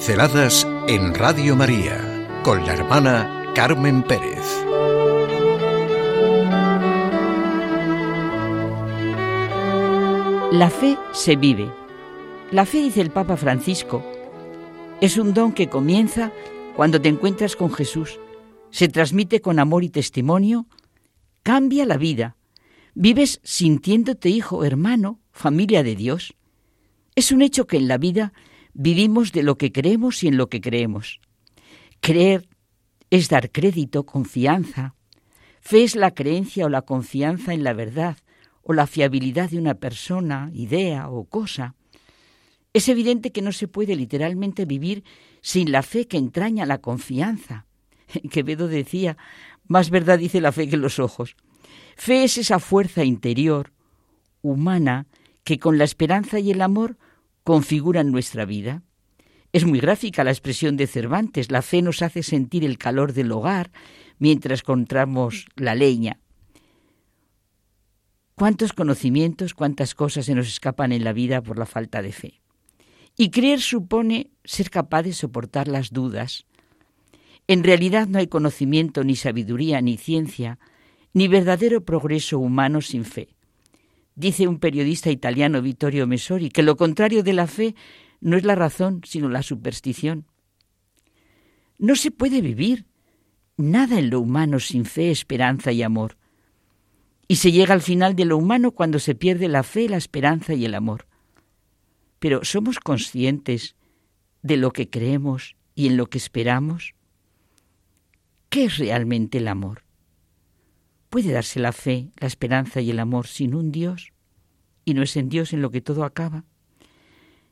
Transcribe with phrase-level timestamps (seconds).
[0.00, 4.64] Pinceladas en Radio María con la hermana Carmen Pérez.
[10.52, 11.70] La fe se vive.
[12.50, 14.02] La fe, dice el Papa Francisco,
[15.02, 16.32] es un don que comienza
[16.76, 18.18] cuando te encuentras con Jesús,
[18.70, 20.66] se transmite con amor y testimonio,
[21.42, 22.36] cambia la vida,
[22.94, 26.36] vives sintiéndote hijo, hermano, familia de Dios.
[27.16, 28.32] Es un hecho que en la vida
[28.74, 31.20] vivimos de lo que creemos y en lo que creemos.
[32.00, 32.48] Creer
[33.10, 34.94] es dar crédito, confianza.
[35.60, 38.16] Fe es la creencia o la confianza en la verdad
[38.62, 41.74] o la fiabilidad de una persona, idea o cosa.
[42.72, 45.02] Es evidente que no se puede literalmente vivir
[45.40, 47.66] sin la fe que entraña la confianza.
[48.30, 49.16] Quevedo decía,
[49.66, 51.36] más verdad dice la fe que los ojos.
[51.96, 53.72] Fe es esa fuerza interior,
[54.42, 55.06] humana,
[55.44, 56.96] que con la esperanza y el amor
[57.44, 58.82] configuran nuestra vida.
[59.52, 63.32] Es muy gráfica la expresión de Cervantes, la fe nos hace sentir el calor del
[63.32, 63.72] hogar
[64.18, 66.20] mientras encontramos la leña.
[68.36, 72.40] ¿Cuántos conocimientos, cuántas cosas se nos escapan en la vida por la falta de fe?
[73.16, 76.46] Y creer supone ser capaz de soportar las dudas.
[77.48, 80.58] En realidad no hay conocimiento, ni sabiduría, ni ciencia,
[81.12, 83.36] ni verdadero progreso humano sin fe.
[84.20, 87.74] Dice un periodista italiano, Vittorio Messori, que lo contrario de la fe
[88.20, 90.26] no es la razón, sino la superstición.
[91.78, 92.84] No se puede vivir
[93.56, 96.18] nada en lo humano sin fe, esperanza y amor.
[97.28, 100.52] Y se llega al final de lo humano cuando se pierde la fe, la esperanza
[100.52, 101.06] y el amor.
[102.18, 103.74] Pero ¿somos conscientes
[104.42, 106.92] de lo que creemos y en lo que esperamos?
[108.50, 109.82] ¿Qué es realmente el amor?
[111.10, 114.12] ¿Puede darse la fe, la esperanza y el amor sin un Dios?
[114.84, 116.44] ¿Y no es en Dios en lo que todo acaba?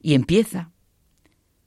[0.00, 0.72] Y empieza.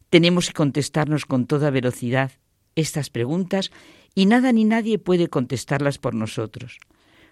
[0.10, 2.32] Tenemos que contestarnos con toda velocidad
[2.74, 3.72] estas preguntas
[4.16, 6.80] y nada ni nadie puede contestarlas por nosotros,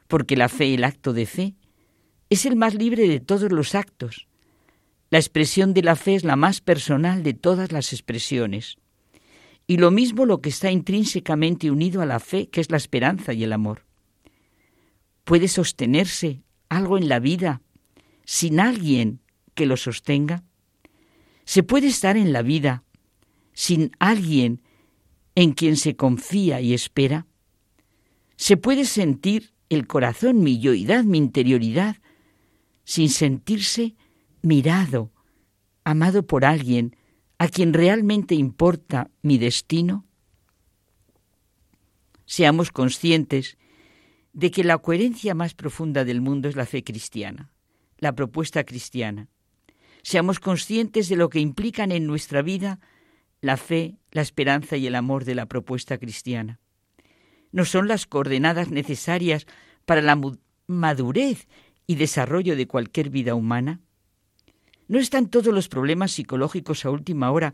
[0.08, 1.56] porque la fe, el acto de fe,
[2.30, 4.28] es el más libre de todos los actos.
[5.10, 8.78] La expresión de la fe es la más personal de todas las expresiones.
[9.66, 13.34] Y lo mismo lo que está intrínsecamente unido a la fe, que es la esperanza
[13.34, 13.84] y el amor.
[15.24, 17.62] ¿Puede sostenerse algo en la vida
[18.26, 19.22] sin alguien
[19.56, 20.44] que lo sostenga?
[21.46, 22.84] ¿Se puede estar en la vida
[23.54, 24.62] sin alguien
[25.36, 27.28] en quien se confía y espera?
[28.36, 31.98] ¿Se puede sentir el corazón, mi yoidad, mi interioridad,
[32.84, 33.96] sin sentirse
[34.42, 35.12] mirado,
[35.84, 36.96] amado por alguien
[37.38, 40.06] a quien realmente importa mi destino?
[42.26, 43.58] Seamos conscientes
[44.34, 47.52] de que la coherencia más profunda del mundo es la fe cristiana,
[48.00, 49.30] la propuesta cristiana.
[50.02, 52.80] Seamos conscientes de lo que implican en nuestra vida
[53.42, 56.60] la fe, la esperanza y el amor de la propuesta cristiana.
[57.52, 59.46] No son las coordenadas necesarias
[59.86, 60.20] para la
[60.68, 61.48] madurez
[61.86, 63.82] y desarrollo de cualquier vida humana.
[64.88, 67.54] ¿No están todos los problemas psicológicos a última hora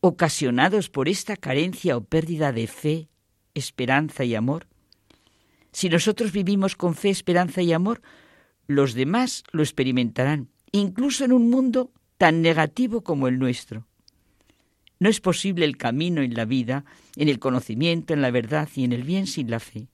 [0.00, 3.08] ocasionados por esta carencia o pérdida de fe,
[3.54, 4.66] esperanza y amor?
[5.72, 8.02] Si nosotros vivimos con fe, esperanza y amor,
[8.66, 13.86] los demás lo experimentarán, incluso en un mundo tan negativo como el nuestro.
[14.98, 16.84] No es posible el camino en la vida,
[17.16, 19.88] en el conocimiento, en la verdad y en el bien sin la fe.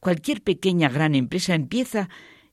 [0.00, 2.08] Cualquier pequeña gran empresa empieza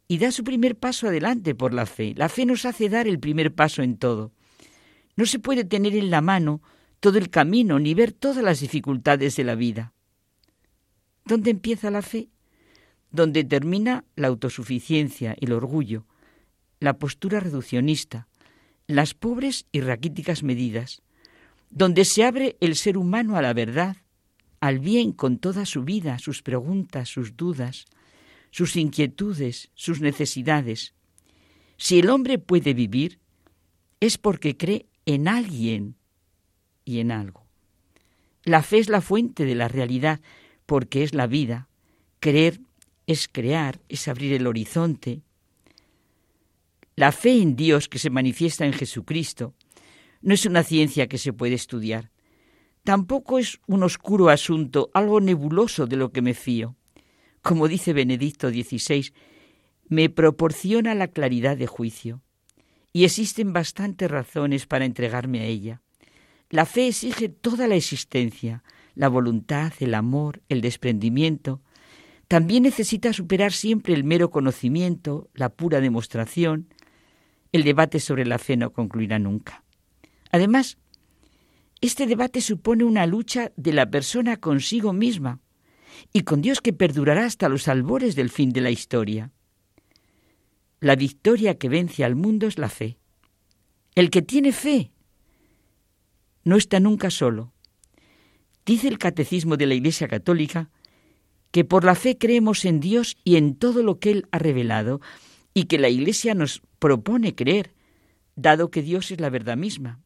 [0.07, 2.13] y da su primer paso adelante por la fe.
[2.16, 4.31] La fe nos hace dar el primer paso en todo.
[5.16, 6.62] No se puede tener en la mano
[7.00, 9.94] todo el camino ni ver todas las dificultades de la vida.
[11.25, 12.30] ¿Dónde empieza la fe?
[13.12, 16.06] Donde termina la autosuficiencia, el orgullo,
[16.80, 18.28] la postura reduccionista,
[18.88, 21.02] las pobres y raquíticas medidas,
[21.72, 23.97] donde se abre el ser humano a la verdad,
[24.59, 27.86] al bien con toda su vida, sus preguntas, sus dudas,
[28.51, 30.94] sus inquietudes, sus necesidades.
[31.77, 33.19] Si el hombre puede vivir,
[34.00, 35.95] es porque cree en alguien
[36.86, 37.45] y en algo.
[38.44, 40.22] La fe es la fuente de la realidad,
[40.65, 41.69] porque es la vida.
[42.19, 42.59] Creer
[43.07, 45.21] es crear, es abrir el horizonte.
[46.95, 49.53] La fe en Dios que se manifiesta en Jesucristo
[50.21, 52.12] no es una ciencia que se puede estudiar.
[52.83, 56.75] Tampoco es un oscuro asunto, algo nebuloso de lo que me fío.
[57.41, 59.12] Como dice Benedicto XVI,
[59.88, 62.21] me proporciona la claridad de juicio.
[62.94, 65.81] Y existen bastantes razones para entregarme a ella.
[66.50, 68.63] La fe exige toda la existencia,
[68.95, 71.62] la voluntad, el amor, el desprendimiento.
[72.27, 76.74] También necesita superar siempre el mero conocimiento, la pura demostración.
[77.51, 79.63] El debate sobre la fe no concluirá nunca.
[80.31, 80.77] Además,
[81.81, 85.41] Este debate supone una lucha de la persona consigo misma
[86.13, 89.31] y con Dios que perdurará hasta los albores del fin de la historia.
[90.80, 92.98] La victoria que vence al mundo es la fe.
[93.94, 94.91] El que tiene fe
[96.44, 97.53] no está nunca solo.
[98.65, 100.69] Dice el Catecismo de la Iglesia Católica
[101.51, 105.00] que por la fe creemos en Dios y en todo lo que Él ha revelado,
[105.53, 107.73] y que la Iglesia nos propone creer,
[108.35, 110.01] dado que Dios es la verdad misma.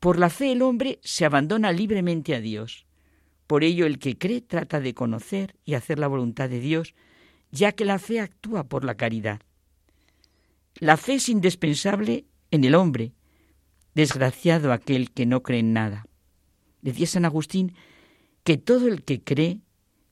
[0.00, 2.86] Por la fe el hombre se abandona libremente a Dios.
[3.46, 6.94] Por ello el que cree trata de conocer y hacer la voluntad de Dios,
[7.50, 9.40] ya que la fe actúa por la caridad.
[10.76, 13.12] La fe es indispensable en el hombre,
[13.94, 16.06] desgraciado aquel que no cree en nada.
[16.84, 17.72] Decía San Agustín
[18.44, 19.60] que todo el que cree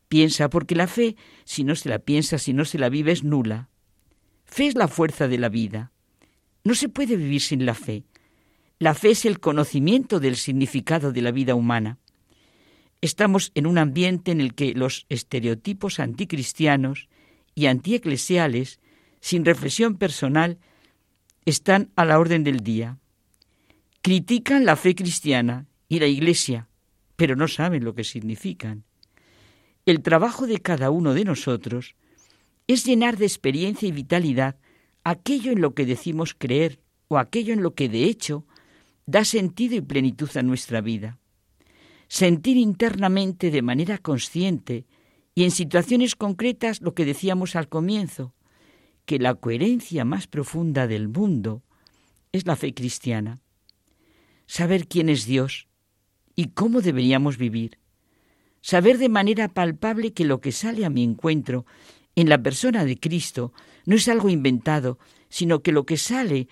[0.09, 3.25] piensa, porque la fe, si no se la piensa, si no se la vive, es
[3.25, 3.69] nula.
[4.47, 5.93] Fe es la fuerza de la vida.
[6.65, 8.05] No se puede vivir sin la fe.
[8.79, 11.99] La fe es el conocimiento del significado de la vida humana.
[13.03, 17.11] Estamos en un ambiente en el que los estereotipos anticristianos
[17.55, 18.81] y antieclesiales,
[19.21, 20.59] sin reflexión personal,
[21.45, 22.99] están a la orden del día.
[24.01, 26.69] Critican la fe cristiana y la Iglesia,
[27.17, 28.85] pero no saben lo que significan.
[29.85, 31.97] El trabajo de cada uno de nosotros
[32.67, 34.57] es llenar de experiencia y vitalidad
[35.05, 38.47] aquello en lo que decimos creer o aquello en lo que de hecho
[39.05, 41.19] da sentido y plenitud a nuestra vida.
[42.09, 44.87] Sentir internamente de manera consciente
[45.35, 48.35] y en situaciones concretas lo que decíamos al comienzo,
[49.05, 51.63] que la coherencia más profunda del mundo
[52.33, 53.41] es la fe cristiana.
[54.47, 55.69] Saber quién es Dios
[56.43, 57.79] y cómo deberíamos vivir
[58.63, 61.67] saber de manera palpable que lo que sale a mi encuentro
[62.17, 63.53] en la persona de Cristo
[63.85, 64.99] no es algo inventado,
[65.29, 66.49] sino que lo que sale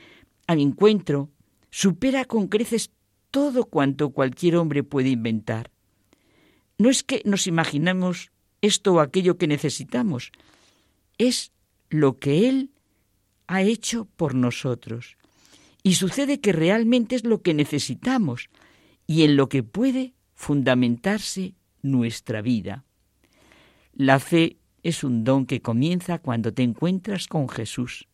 [0.46, 1.30] a mi encuentro
[1.70, 2.90] supera con creces
[3.32, 5.72] todo cuanto cualquier hombre puede inventar.
[6.78, 8.30] No es que nos imaginemos
[8.62, 10.30] esto o aquello que necesitamos,
[11.18, 11.52] es
[11.88, 12.70] lo que Él
[13.48, 15.16] ha hecho por nosotros.
[15.82, 18.50] Y sucede que realmente es lo que necesitamos
[19.10, 22.84] y en lo que puede fundamentarse nuestra vida.
[23.92, 28.06] La fe es un don que comienza cuando te encuentras con Jesús.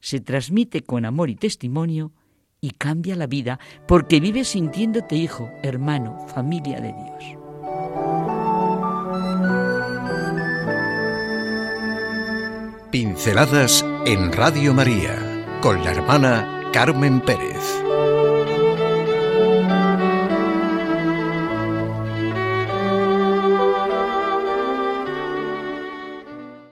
[0.00, 2.12] Se transmite con amor y testimonio
[2.60, 7.24] y cambia la vida porque vives sintiéndote hijo, hermano, familia de Dios.
[12.90, 17.87] Pinceladas en Radio María con la hermana Carmen Pérez.